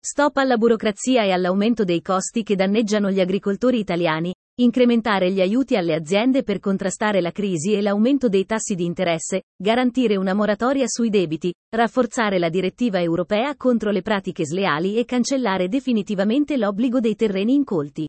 [0.00, 5.74] Stop alla burocrazia e all'aumento dei costi che danneggiano gli agricoltori italiani, incrementare gli aiuti
[5.76, 10.84] alle aziende per contrastare la crisi e l'aumento dei tassi di interesse, garantire una moratoria
[10.86, 17.16] sui debiti, rafforzare la direttiva europea contro le pratiche sleali e cancellare definitivamente l'obbligo dei
[17.16, 18.08] terreni incolti.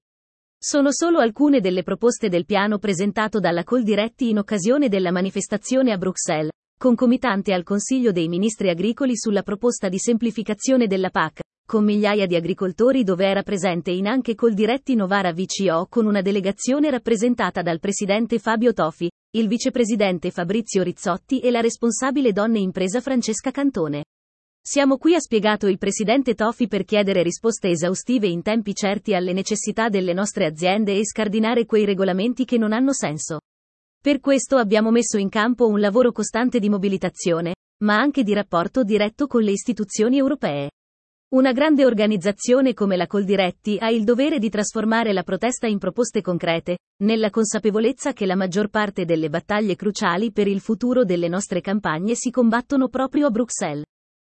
[0.61, 5.97] Sono solo alcune delle proposte del piano presentato dalla Coldiretti in occasione della manifestazione a
[5.97, 11.39] Bruxelles, concomitante al Consiglio dei Ministri Agricoli sulla proposta di semplificazione della PAC,
[11.69, 16.89] con migliaia di agricoltori dove era presente in anche Coldiretti Novara VCO con una delegazione
[16.89, 23.51] rappresentata dal presidente Fabio Tofi, il vicepresidente Fabrizio Rizzotti e la responsabile donne impresa Francesca
[23.51, 24.05] Cantone.
[24.59, 29.31] Siamo qui ha spiegato il presidente Tofi per chiedere risposte esaustive in tempi certi alle
[29.31, 33.41] necessità delle nostre aziende e scardinare quei regolamenti che non hanno senso.
[34.01, 38.83] Per questo abbiamo messo in campo un lavoro costante di mobilitazione, ma anche di rapporto
[38.83, 40.69] diretto con le istituzioni europee.
[41.31, 46.23] Una grande organizzazione come la Coldiretti ha il dovere di trasformare la protesta in proposte
[46.23, 51.61] concrete, nella consapevolezza che la maggior parte delle battaglie cruciali per il futuro delle nostre
[51.61, 53.83] campagne si combattono proprio a Bruxelles.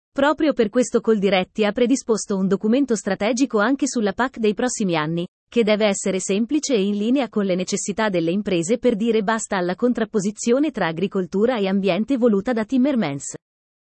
[0.09, 5.27] Proprio per questo Coldiretti ha predisposto un documento strategico anche sulla PAC dei prossimi anni,
[5.49, 9.57] che deve essere semplice e in linea con le necessità delle imprese per dire basta
[9.57, 13.33] alla contrapposizione tra agricoltura e ambiente voluta da Timmermans.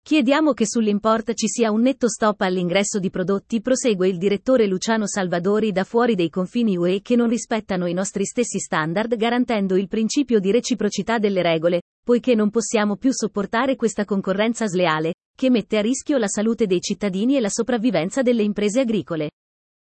[0.01, 5.05] Chiediamo che sull'import ci sia un netto stop all'ingresso di prodotti, prosegue il direttore Luciano
[5.05, 9.87] Salvadori da fuori dei confini UE che non rispettano i nostri stessi standard garantendo il
[9.87, 15.77] principio di reciprocità delle regole, poiché non possiamo più sopportare questa concorrenza sleale, che mette
[15.77, 19.29] a rischio la salute dei cittadini e la sopravvivenza delle imprese agricole.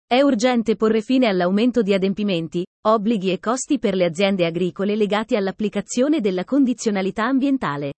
[0.08, 5.36] È urgente porre fine all'aumento di adempimenti, obblighi e costi per le aziende agricole legati
[5.36, 7.94] all'applicazione della condizionalità ambientale.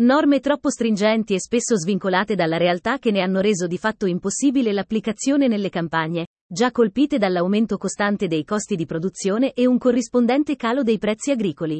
[0.00, 4.72] Norme troppo stringenti e spesso svincolate dalla realtà che ne hanno reso di fatto impossibile
[4.72, 10.82] l'applicazione nelle campagne, già colpite dall'aumento costante dei costi di produzione e un corrispondente calo
[10.82, 11.78] dei prezzi agricoli.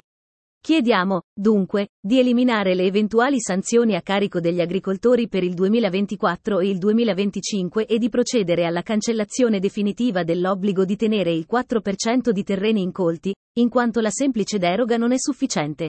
[0.61, 6.69] Chiediamo, dunque, di eliminare le eventuali sanzioni a carico degli agricoltori per il 2024 e
[6.69, 12.83] il 2025 e di procedere alla cancellazione definitiva dell'obbligo di tenere il 4% di terreni
[12.83, 15.89] incolti, in quanto la semplice deroga non è sufficiente.